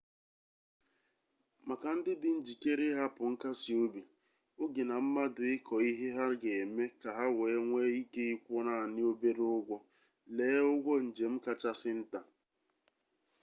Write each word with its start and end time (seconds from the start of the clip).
maka 1.67 1.87
ndị 1.97 2.11
dị 2.21 2.29
njikere 2.37 2.83
ịhapụ 2.93 3.23
nkasi 3.33 3.71
obi 3.83 4.01
oge 4.61 4.81
na 4.89 4.95
mmadụ 5.03 5.41
ịkọ 5.55 5.75
ihe 5.89 6.07
ha 6.17 6.25
ga-eme 6.41 6.85
ka 7.01 7.09
ha 7.17 7.25
wee 7.37 7.57
nwee 7.67 7.89
ike 8.01 8.21
ịkwụ 8.33 8.55
naanị 8.67 9.01
obere 9.11 9.43
ụgwọ 9.57 9.77
lee 10.35 10.59
ụgwọ 10.73 10.93
njem 11.07 11.33
kachasị 11.45 11.91
nta 11.99 12.19